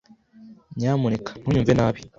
[0.77, 1.99] Nyamuneka ntunyumve nabi